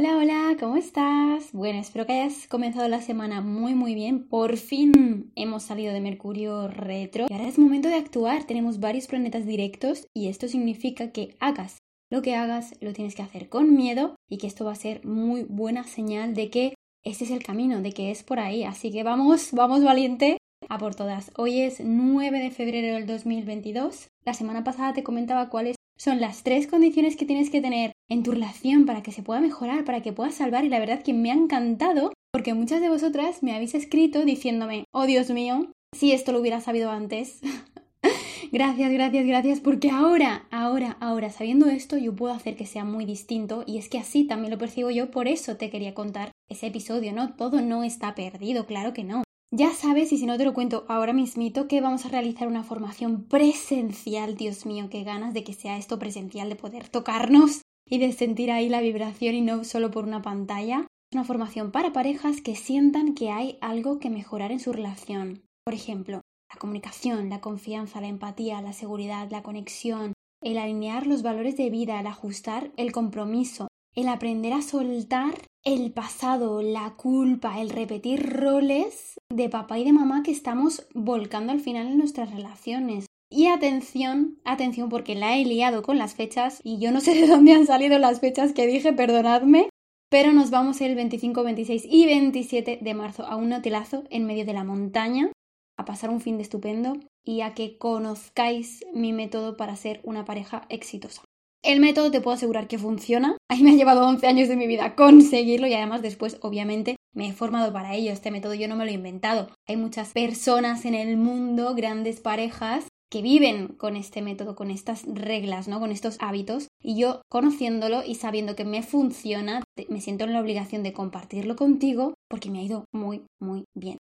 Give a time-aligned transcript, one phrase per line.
[0.00, 1.50] Hola, hola, ¿cómo estás?
[1.52, 4.28] Bueno, espero que hayas comenzado la semana muy, muy bien.
[4.28, 8.44] Por fin hemos salido de Mercurio retro y ahora es momento de actuar.
[8.44, 11.78] Tenemos varios planetas directos y esto significa que hagas
[12.12, 15.04] lo que hagas, lo tienes que hacer con miedo y que esto va a ser
[15.04, 18.62] muy buena señal de que este es el camino, de que es por ahí.
[18.62, 20.38] Así que vamos, vamos valiente
[20.68, 21.32] a por todas.
[21.36, 24.10] Hoy es 9 de febrero del 2022.
[24.24, 28.22] La semana pasada te comentaba cuáles son las tres condiciones que tienes que tener en
[28.22, 31.12] tu relación para que se pueda mejorar, para que puedas salvar y la verdad que
[31.12, 36.12] me ha encantado porque muchas de vosotras me habéis escrito diciéndome, oh Dios mío, si
[36.12, 37.40] esto lo hubiera sabido antes.
[38.52, 43.04] gracias, gracias, gracias, porque ahora, ahora, ahora, sabiendo esto, yo puedo hacer que sea muy
[43.04, 46.68] distinto y es que así también lo percibo yo, por eso te quería contar ese
[46.68, 47.34] episodio, ¿no?
[47.34, 49.24] Todo no está perdido, claro que no.
[49.50, 52.64] Ya sabes, y si no te lo cuento ahora mismito, que vamos a realizar una
[52.64, 54.36] formación presencial.
[54.36, 58.50] Dios mío, qué ganas de que sea esto presencial, de poder tocarnos y de sentir
[58.50, 60.86] ahí la vibración y no solo por una pantalla.
[61.10, 65.42] Es una formación para parejas que sientan que hay algo que mejorar en su relación.
[65.64, 66.20] Por ejemplo,
[66.52, 70.12] la comunicación, la confianza, la empatía, la seguridad, la conexión,
[70.42, 75.92] el alinear los valores de vida, el ajustar el compromiso, el aprender a soltar el
[75.92, 81.60] pasado, la culpa, el repetir roles de papá y de mamá que estamos volcando al
[81.60, 83.06] final en nuestras relaciones.
[83.30, 87.26] Y atención, atención porque la he liado con las fechas y yo no sé de
[87.26, 89.68] dónde han salido las fechas que dije, perdonadme,
[90.10, 94.46] pero nos vamos el 25, 26 y 27 de marzo a un hotelazo en medio
[94.46, 95.30] de la montaña
[95.78, 100.24] a pasar un fin de estupendo y a que conozcáis mi método para ser una
[100.24, 101.22] pareja exitosa.
[101.64, 103.36] El método te puedo asegurar que funciona.
[103.50, 106.96] A mí me ha llevado 11 años de mi vida conseguirlo y además después, obviamente,
[107.14, 108.12] me he formado para ello.
[108.12, 109.50] Este método yo no me lo he inventado.
[109.66, 115.04] Hay muchas personas en el mundo, grandes parejas, que viven con este método, con estas
[115.06, 115.80] reglas, ¿no?
[115.80, 116.68] Con estos hábitos.
[116.80, 121.56] Y yo, conociéndolo y sabiendo que me funciona, me siento en la obligación de compartirlo
[121.56, 123.98] contigo porque me ha ido muy, muy bien.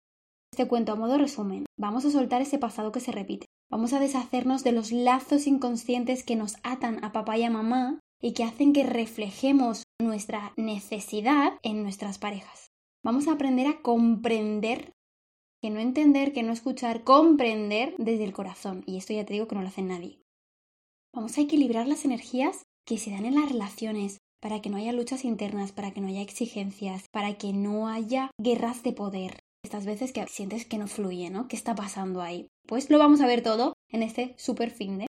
[0.51, 1.65] Este cuento a modo resumen.
[1.77, 3.44] Vamos a soltar ese pasado que se repite.
[3.69, 7.99] Vamos a deshacernos de los lazos inconscientes que nos atan a papá y a mamá
[8.21, 12.71] y que hacen que reflejemos nuestra necesidad en nuestras parejas.
[13.03, 14.93] Vamos a aprender a comprender,
[15.61, 18.83] que no entender, que no escuchar, comprender desde el corazón.
[18.85, 20.21] Y esto ya te digo que no lo hace nadie.
[21.13, 24.91] Vamos a equilibrar las energías que se dan en las relaciones para que no haya
[24.91, 29.39] luchas internas, para que no haya exigencias, para que no haya guerras de poder.
[29.75, 31.49] Estas veces que sientes que no fluye, ¿no?
[31.49, 32.47] ¿Qué está pasando ahí?
[32.65, 35.07] Pues lo vamos a ver todo en este super fin de.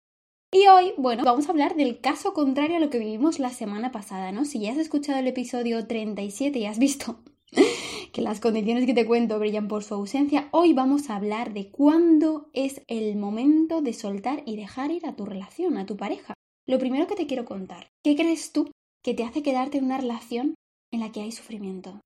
[0.54, 3.92] Y hoy, bueno, vamos a hablar del caso contrario a lo que vivimos la semana
[3.92, 4.46] pasada, ¿no?
[4.46, 7.20] Si ya has escuchado el episodio 37 y has visto
[8.14, 11.70] que las condiciones que te cuento brillan por su ausencia, hoy vamos a hablar de
[11.70, 16.36] cuándo es el momento de soltar y dejar ir a tu relación, a tu pareja.
[16.66, 18.72] Lo primero que te quiero contar, ¿qué crees tú
[19.04, 20.56] que te hace quedarte en una relación
[20.94, 22.00] en la que hay sufrimiento,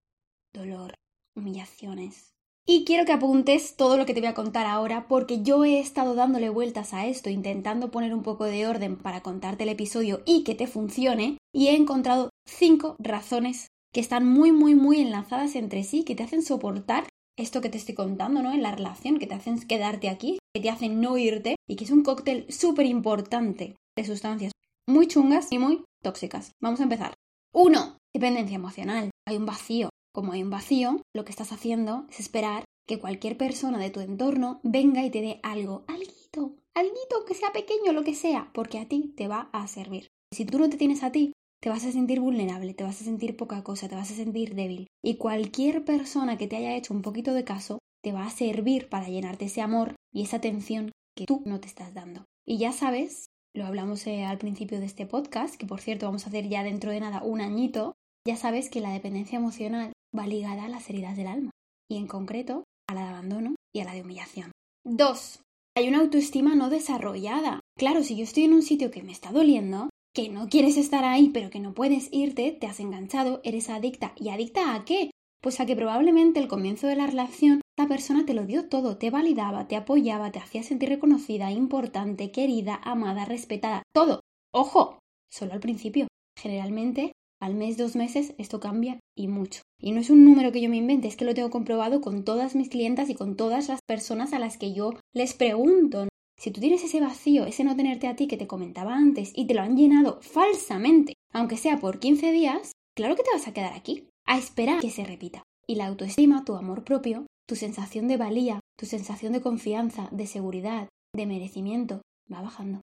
[0.56, 0.96] dolor,
[1.36, 2.34] humillaciones,
[2.70, 5.80] y quiero que apuntes todo lo que te voy a contar ahora porque yo he
[5.80, 10.22] estado dándole vueltas a esto, intentando poner un poco de orden para contarte el episodio
[10.26, 15.56] y que te funcione, y he encontrado cinco razones que están muy, muy, muy enlazadas
[15.56, 17.08] entre sí, que te hacen soportar
[17.38, 18.52] esto que te estoy contando, ¿no?
[18.52, 21.86] En la relación, que te hacen quedarte aquí, que te hacen no irte, y que
[21.86, 24.52] es un cóctel súper importante de sustancias
[24.90, 26.52] muy chungas y muy tóxicas.
[26.62, 27.14] Vamos a empezar.
[27.54, 29.10] Uno, dependencia emocional.
[29.26, 33.38] Hay un vacío como hay un vacío, lo que estás haciendo es esperar que cualquier
[33.38, 38.04] persona de tu entorno venga y te dé algo, alguito, alguito, que sea pequeño, lo
[38.04, 40.08] que sea, porque a ti te va a servir.
[40.34, 43.04] Si tú no te tienes a ti, te vas a sentir vulnerable, te vas a
[43.04, 44.88] sentir poca cosa, te vas a sentir débil.
[45.04, 48.90] Y cualquier persona que te haya hecho un poquito de caso, te va a servir
[48.90, 52.26] para llenarte ese amor y esa atención que tú no te estás dando.
[52.44, 56.26] Y ya sabes, lo hablamos eh, al principio de este podcast, que por cierto vamos
[56.26, 57.94] a hacer ya dentro de nada un añito,
[58.28, 61.52] ya sabes que la dependencia emocional va ligada a las heridas del alma,
[61.90, 64.52] y en concreto a la de abandono y a la de humillación.
[64.86, 65.42] 2.
[65.78, 67.62] Hay una autoestima no desarrollada.
[67.78, 71.06] Claro, si yo estoy en un sitio que me está doliendo, que no quieres estar
[71.06, 74.12] ahí, pero que no puedes irte, te has enganchado, eres adicta.
[74.18, 75.12] ¿Y adicta a qué?
[75.42, 78.98] Pues a que probablemente el comienzo de la relación, esta persona te lo dio todo,
[78.98, 84.20] te validaba, te apoyaba, te hacía sentir reconocida, importante, querida, amada, respetada, todo.
[84.54, 85.00] Ojo,
[85.32, 86.08] solo al principio.
[86.38, 89.62] Generalmente al mes, dos meses, esto cambia y mucho.
[89.80, 92.24] Y no es un número que yo me invente, es que lo tengo comprobado con
[92.24, 96.08] todas mis clientas y con todas las personas a las que yo les pregunto.
[96.40, 99.46] Si tú tienes ese vacío, ese no tenerte a ti que te comentaba antes y
[99.46, 103.54] te lo han llenado falsamente, aunque sea por 15 días, claro que te vas a
[103.54, 105.44] quedar aquí, a esperar que se repita.
[105.68, 110.28] Y la autoestima, tu amor propio, tu sensación de valía, tu sensación de confianza, de
[110.28, 112.02] seguridad, de merecimiento,
[112.32, 112.82] va bajando.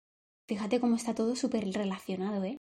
[0.48, 2.58] Fíjate cómo está todo súper relacionado, ¿eh?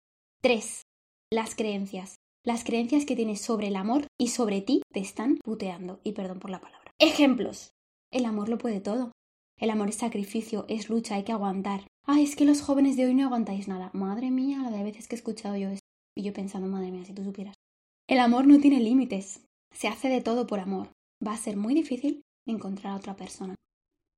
[0.42, 0.82] 3
[1.32, 2.16] las creencias.
[2.44, 6.00] las creencias que tienes sobre el amor y sobre ti te están puteando.
[6.04, 6.92] Y perdón por la palabra.
[6.98, 7.72] Ejemplos.
[8.12, 9.12] El amor lo puede todo.
[9.58, 11.86] El amor es sacrificio, es lucha, hay que aguantar.
[12.06, 13.92] Ay, es que los jóvenes de hoy no aguantáis nada.
[13.94, 15.86] Madre mía, la de veces que he escuchado yo esto.
[16.16, 17.56] Y yo pensando, madre mía, si tú supieras.
[18.08, 19.46] El amor no tiene límites.
[19.72, 20.90] Se hace de todo por amor.
[21.26, 23.54] Va a ser muy difícil encontrar a otra persona.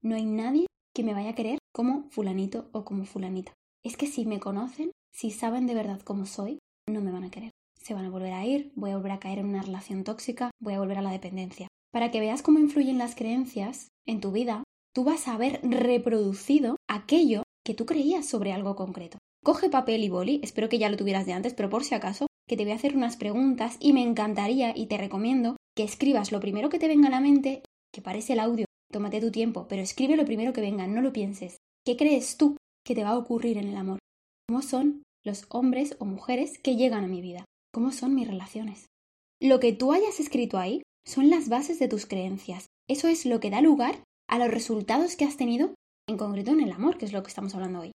[0.01, 3.51] No hay nadie que me vaya a querer como fulanito o como fulanita.
[3.83, 7.31] Es que si me conocen, si saben de verdad cómo soy, no me van a
[7.31, 7.51] querer.
[7.79, 10.51] Se van a volver a ir, voy a volver a caer en una relación tóxica,
[10.59, 11.67] voy a volver a la dependencia.
[11.91, 14.63] Para que veas cómo influyen las creencias en tu vida,
[14.93, 19.17] tú vas a haber reproducido aquello que tú creías sobre algo concreto.
[19.43, 22.27] Coge papel y boli, espero que ya lo tuvieras de antes, pero por si acaso,
[22.47, 26.31] que te voy a hacer unas preguntas y me encantaría y te recomiendo que escribas
[26.31, 29.67] lo primero que te venga a la mente, que parece el audio, tómate tu tiempo,
[29.67, 31.57] pero escribe lo primero que venga, no lo pienses.
[31.85, 33.99] ¿Qué crees tú que te va a ocurrir en el amor?
[34.47, 37.45] ¿Cómo son los hombres o mujeres que llegan a mi vida?
[37.71, 38.87] ¿Cómo son mis relaciones?
[39.39, 42.67] Lo que tú hayas escrito ahí son las bases de tus creencias.
[42.87, 45.73] Eso es lo que da lugar a los resultados que has tenido,
[46.07, 47.91] en concreto en el amor, que es lo que estamos hablando hoy.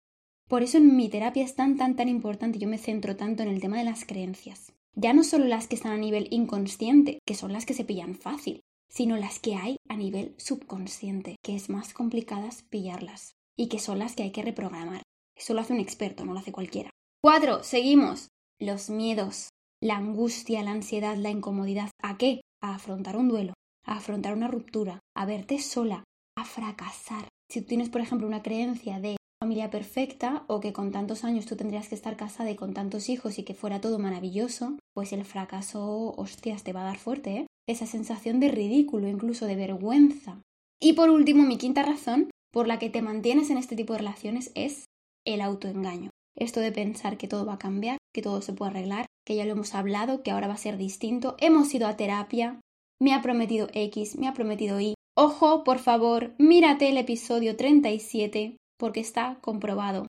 [0.48, 3.48] Por eso en mi terapia es tan, tan, tan importante, yo me centro tanto en
[3.48, 4.72] el tema de las creencias.
[4.94, 8.14] Ya no solo las que están a nivel inconsciente, que son las que se pillan
[8.14, 13.78] fácil, sino las que hay a nivel subconsciente, que es más complicadas pillarlas y que
[13.78, 15.02] son las que hay que reprogramar.
[15.34, 16.90] Eso lo hace un experto, no lo hace cualquiera.
[17.24, 18.30] Cuatro, seguimos.
[18.60, 21.88] Los miedos, la angustia, la ansiedad, la incomodidad.
[22.02, 22.40] ¿A qué?
[22.60, 23.54] A afrontar un duelo,
[23.86, 26.02] a afrontar una ruptura, a verte sola,
[26.36, 27.28] a fracasar.
[27.48, 31.46] Si tú tienes, por ejemplo, una creencia de familia perfecta o que con tantos años
[31.46, 35.12] tú tendrías que estar casada y con tantos hijos y que fuera todo maravilloso, pues
[35.12, 37.46] el fracaso, hostias, te va a dar fuerte, ¿eh?
[37.68, 40.42] Esa sensación de ridículo, incluso de vergüenza.
[40.80, 44.00] Y por último, mi quinta razón por la que te mantienes en este tipo de
[44.00, 44.86] relaciones es
[45.24, 46.10] el autoengaño.
[46.42, 49.44] Esto de pensar que todo va a cambiar, que todo se puede arreglar, que ya
[49.44, 52.58] lo hemos hablado, que ahora va a ser distinto, hemos ido a terapia,
[53.00, 54.94] me ha prometido X, me ha prometido Y.
[55.16, 60.08] Ojo, por favor, mírate el episodio 37 porque está comprobado.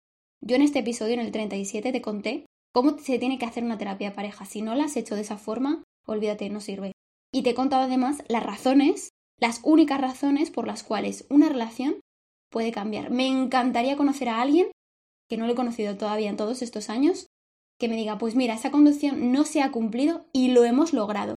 [0.44, 2.44] Yo en este episodio, en el 37, te conté
[2.74, 4.46] cómo se tiene que hacer una terapia de pareja.
[4.46, 6.90] Si no la has hecho de esa forma, olvídate, no sirve.
[7.32, 12.00] Y te he contado además las razones, las únicas razones por las cuales una relación
[12.50, 13.10] puede cambiar.
[13.10, 14.66] Me encantaría conocer a alguien,
[15.28, 17.26] que no lo he conocido todavía en todos estos años,
[17.78, 21.34] que me diga, pues mira, esa conducción no se ha cumplido y lo hemos logrado.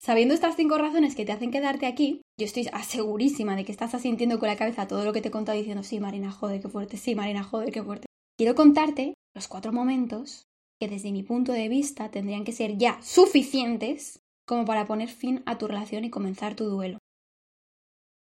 [0.00, 3.94] Sabiendo estas cinco razones que te hacen quedarte aquí, yo estoy asegurísima de que estás
[3.94, 6.68] asintiendo con la cabeza todo lo que te he contado diciendo, sí, Marina, joder, qué
[6.68, 8.06] fuerte, sí, Marina, joder, qué fuerte.
[8.36, 10.44] Quiero contarte los cuatro momentos
[10.78, 15.42] que desde mi punto de vista tendrían que ser ya suficientes como para poner fin
[15.46, 16.98] a tu relación y comenzar tu duelo.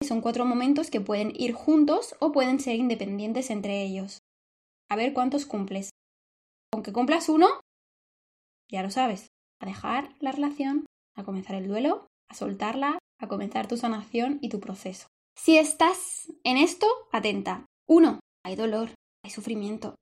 [0.08, 4.22] Son cuatro momentos que pueden ir juntos o pueden ser independientes entre ellos.
[4.88, 5.90] A ver cuántos cumples.
[6.72, 7.46] Aunque cumplas uno,
[8.70, 9.26] ya lo sabes,
[9.60, 14.48] a dejar la relación, a comenzar el duelo, a soltarla, a comenzar tu sanación y
[14.48, 15.08] tu proceso.
[15.36, 17.66] Si estás en esto, atenta.
[17.86, 19.94] Uno, hay dolor, hay sufrimiento.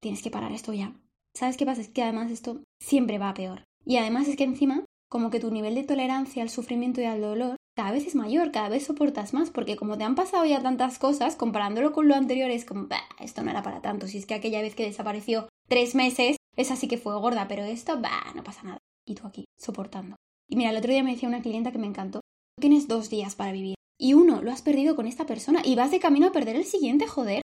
[0.00, 0.94] Tienes que parar esto ya.
[1.36, 1.82] ¿Sabes qué pasa?
[1.82, 3.64] Es que además esto siempre va a peor.
[3.84, 7.20] Y además es que encima, como que tu nivel de tolerancia al sufrimiento y al
[7.20, 10.60] dolor cada vez es mayor, cada vez soportas más, porque como te han pasado ya
[10.60, 14.06] tantas cosas, comparándolo con lo anterior es como, bah, esto no era para tanto.
[14.06, 17.64] Si es que aquella vez que desapareció tres meses, esa sí que fue gorda, pero
[17.64, 18.78] esto, bah, no pasa nada.
[19.06, 20.16] Y tú aquí, soportando.
[20.46, 22.20] Y mira, el otro día me decía una clienta que me encantó.
[22.60, 23.76] Tienes dos días para vivir.
[23.98, 26.66] Y uno lo has perdido con esta persona y vas de camino a perder el
[26.66, 27.40] siguiente, joder.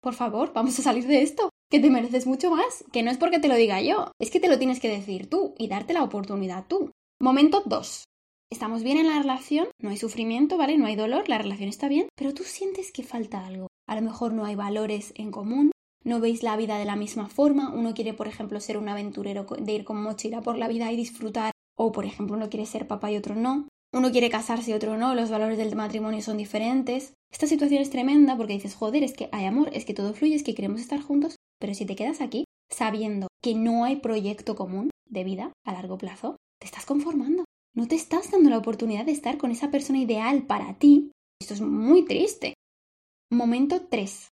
[0.00, 1.50] Por favor, vamos a salir de esto.
[1.68, 2.84] Que te mereces mucho más.
[2.92, 4.12] Que no es porque te lo diga yo.
[4.20, 6.92] Es que te lo tienes que decir tú y darte la oportunidad tú.
[7.20, 8.04] Momento 2.
[8.52, 10.76] Estamos bien en la relación, no hay sufrimiento, ¿vale?
[10.76, 13.68] No hay dolor, la relación está bien, pero tú sientes que falta algo.
[13.86, 15.70] A lo mejor no hay valores en común,
[16.02, 19.46] no veis la vida de la misma forma, uno quiere, por ejemplo, ser un aventurero
[19.56, 22.88] de ir con mochila por la vida y disfrutar o, por ejemplo, uno quiere ser
[22.88, 23.68] papá y otro no.
[23.92, 27.14] Uno quiere casarse y otro no, los valores del matrimonio son diferentes.
[27.30, 30.34] Esta situación es tremenda porque dices, joder, es que hay amor, es que todo fluye,
[30.34, 34.56] es que queremos estar juntos, pero si te quedas aquí sabiendo que no hay proyecto
[34.56, 37.44] común de vida a largo plazo, te estás conformando.
[37.72, 41.12] No te estás dando la oportunidad de estar con esa persona ideal para ti.
[41.40, 42.54] Esto es muy triste.
[43.30, 44.28] Momento 3.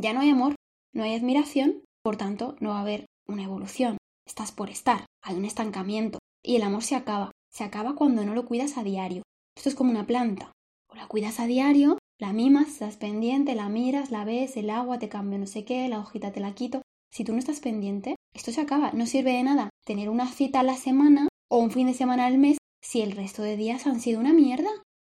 [0.00, 0.54] Ya no hay amor,
[0.94, 3.98] no hay admiración, por tanto no va a haber una evolución.
[4.26, 7.32] Estás por estar, hay un estancamiento, y el amor se acaba.
[7.52, 9.22] Se acaba cuando no lo cuidas a diario.
[9.56, 10.52] Esto es como una planta.
[10.88, 14.98] O la cuidas a diario, la mimas, estás pendiente, la miras, la ves, el agua
[14.98, 16.80] te cambia no sé qué, la hojita te la quito.
[17.12, 18.92] Si tú no estás pendiente, esto se acaba.
[18.92, 22.26] No sirve de nada tener una cita a la semana o un fin de semana
[22.26, 24.70] al mes si el resto de días han sido una mierda.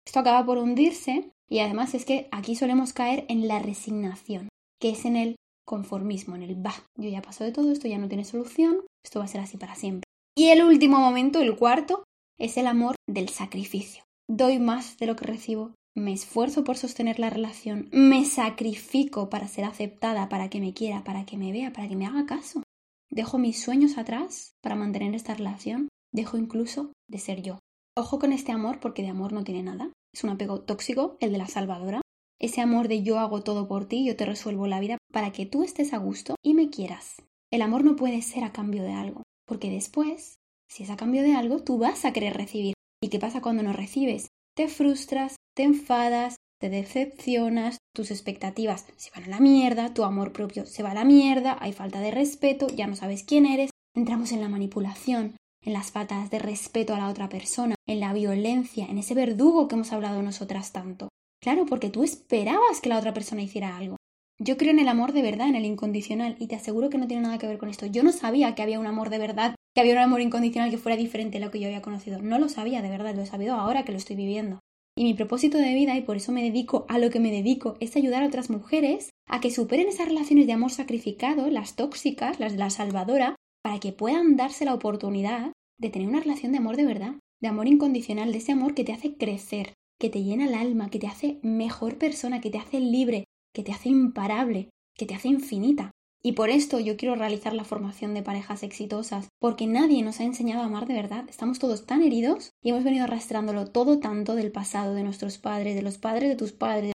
[0.06, 4.48] Esto acaba por hundirse y además es que aquí solemos caer en la resignación,
[4.80, 7.98] que es en el conformismo, en el bah, yo ya paso de todo, esto ya
[7.98, 10.04] no tiene solución, esto va a ser así para siempre.
[10.36, 12.04] Y el último momento, el cuarto,
[12.38, 14.02] es el amor del sacrificio.
[14.28, 19.46] Doy más de lo que recibo, me esfuerzo por sostener la relación, me sacrifico para
[19.46, 22.62] ser aceptada, para que me quiera, para que me vea, para que me haga caso.
[23.10, 27.58] Dejo mis sueños atrás para mantener esta relación, dejo incluso de ser yo.
[27.96, 29.92] Ojo con este amor porque de amor no tiene nada.
[30.14, 32.00] Es un apego tóxico, el de la salvadora.
[32.40, 35.46] Ese amor de yo hago todo por ti, yo te resuelvo la vida para que
[35.46, 37.22] tú estés a gusto y me quieras.
[37.50, 40.36] El amor no puede ser a cambio de algo, porque después,
[40.68, 42.74] si es a cambio de algo, tú vas a querer recibir.
[43.02, 44.28] ¿Y qué pasa cuando no recibes?
[44.56, 50.32] Te frustras, te enfadas, te decepcionas, tus expectativas se van a la mierda, tu amor
[50.32, 53.70] propio se va a la mierda, hay falta de respeto, ya no sabes quién eres,
[53.94, 58.12] entramos en la manipulación, en las faltas de respeto a la otra persona, en la
[58.12, 61.08] violencia, en ese verdugo que hemos hablado nosotras tanto.
[61.42, 63.96] Claro, porque tú esperabas que la otra persona hiciera algo.
[64.38, 67.06] Yo creo en el amor de verdad, en el incondicional, y te aseguro que no
[67.06, 67.86] tiene nada que ver con esto.
[67.86, 70.78] Yo no sabía que había un amor de verdad, que había un amor incondicional que
[70.78, 72.20] fuera diferente a lo que yo había conocido.
[72.20, 74.58] No lo sabía de verdad, lo he sabido ahora que lo estoy viviendo.
[74.96, 77.76] Y mi propósito de vida, y por eso me dedico a lo que me dedico,
[77.80, 82.40] es ayudar a otras mujeres a que superen esas relaciones de amor sacrificado, las tóxicas,
[82.40, 86.58] las de la salvadora, para que puedan darse la oportunidad de tener una relación de
[86.58, 90.22] amor de verdad, de amor incondicional, de ese amor que te hace crecer, que te
[90.22, 93.88] llena el alma, que te hace mejor persona, que te hace libre, que te hace
[93.88, 95.90] imparable, que te hace infinita.
[96.24, 100.24] Y por esto yo quiero realizar la formación de parejas exitosas, porque nadie nos ha
[100.24, 101.24] enseñado a amar de verdad.
[101.28, 105.74] Estamos todos tan heridos y hemos venido arrastrándolo todo tanto del pasado, de nuestros padres,
[105.74, 106.92] de los padres de tus padres.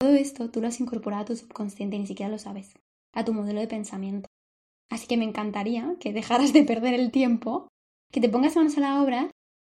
[0.00, 2.72] Todo esto tú lo has incorporado a tu subconsciente y ni siquiera lo sabes,
[3.12, 4.28] a tu modelo de pensamiento.
[4.90, 7.68] Así que me encantaría que dejaras de perder el tiempo,
[8.12, 9.30] que te pongas manos a la obra,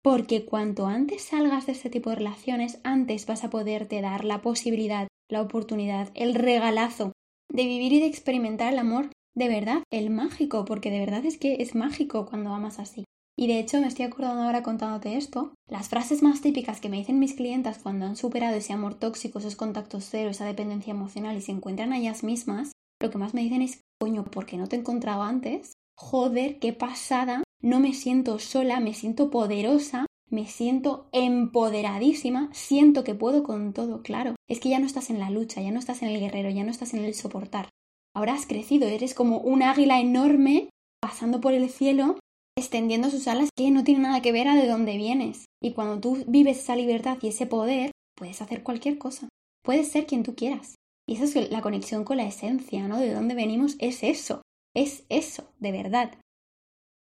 [0.02, 4.40] porque cuanto antes salgas de este tipo de relaciones, antes vas a poderte dar la
[4.42, 7.12] posibilidad, la oportunidad, el regalazo
[7.52, 11.38] de vivir y de experimentar el amor de verdad, el mágico, porque de verdad es
[11.38, 13.04] que es mágico cuando amas así.
[13.38, 16.96] Y de hecho me estoy acordando ahora contándote esto, las frases más típicas que me
[16.96, 21.36] dicen mis clientas cuando han superado ese amor tóxico, esos contactos cero, esa dependencia emocional
[21.36, 24.56] y se encuentran a ellas mismas, lo que más me dicen es, coño, ¿por qué
[24.56, 25.72] no te encontraba antes?
[25.96, 33.14] Joder, qué pasada, no me siento sola, me siento poderosa, me siento empoderadísima, siento que
[33.14, 34.34] puedo con todo, claro.
[34.48, 36.64] Es que ya no estás en la lucha, ya no estás en el guerrero, ya
[36.64, 37.68] no estás en el soportar.
[38.14, 42.18] Ahora has crecido, eres como un águila enorme pasando por el cielo,
[42.58, 45.44] extendiendo sus alas que no tiene nada que ver a de dónde vienes.
[45.62, 49.28] Y cuando tú vives esa libertad y ese poder, puedes hacer cualquier cosa.
[49.62, 50.74] Puedes ser quien tú quieras.
[51.06, 52.98] Y esa es la conexión con la esencia, ¿no?
[52.98, 54.42] De dónde venimos es eso.
[54.74, 56.12] Es eso, de verdad.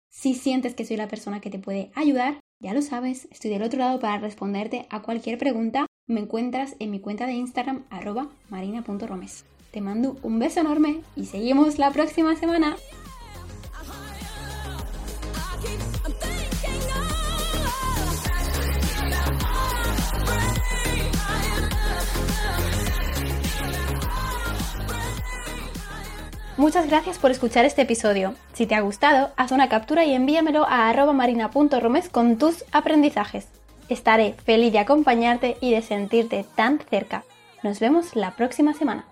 [0.10, 3.64] Si sientes que soy la persona que te puede ayudar, ya lo sabes, estoy del
[3.64, 5.86] otro lado para responderte a cualquier pregunta.
[6.08, 9.46] Me encuentras en mi cuenta de Instagram arroba marina.romes.
[9.72, 12.78] Te mando un beso enorme y seguimos la próxima semana.
[26.58, 28.34] Muchas gracias por escuchar este episodio.
[28.54, 33.48] Si te ha gustado, haz una captura y envíamelo a marina.romes con tus aprendizajes.
[33.90, 37.24] Estaré feliz de acompañarte y de sentirte tan cerca.
[37.62, 39.06] Nos vemos la próxima semana.